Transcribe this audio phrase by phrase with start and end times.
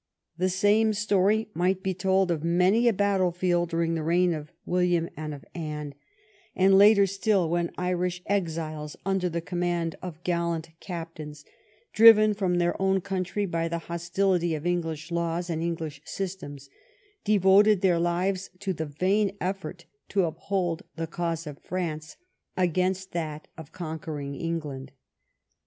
[0.35, 4.51] The same story might be told of many a battle field during the reign of
[4.65, 5.93] William and of Anne,
[6.55, 11.43] and later still when Irish exiles, under the command of gallant cap tains,
[11.93, 16.67] driven from their own country by the hostility of English laws and English systems,
[17.23, 22.15] devoted their * lives to the vain effort to uphold the cause of France
[22.57, 24.93] against that of conquering England.